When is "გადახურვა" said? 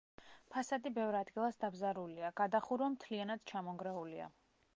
2.43-2.89